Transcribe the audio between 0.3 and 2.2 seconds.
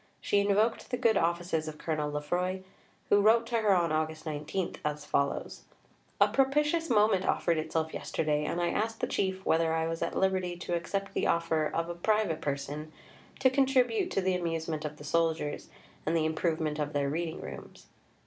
invoked the good offices of Colonel